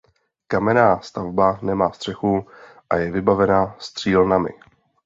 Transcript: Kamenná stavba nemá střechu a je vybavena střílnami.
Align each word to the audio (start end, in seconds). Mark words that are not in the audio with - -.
Kamenná 0.47 1.01
stavba 1.01 1.59
nemá 1.61 1.91
střechu 1.91 2.47
a 2.89 2.95
je 2.97 3.11
vybavena 3.11 3.75
střílnami. 3.79 4.49